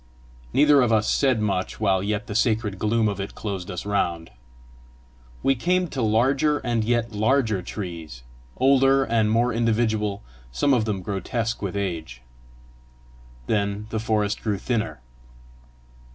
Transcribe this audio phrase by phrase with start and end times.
[0.51, 4.31] Neither of us said much while yet the sacred gloom of it closed us round.
[5.43, 8.23] We came to larger and yet larger trees
[8.57, 12.23] older, and more individual, some of them grotesque with age.
[13.45, 15.01] Then the forest grew thinner.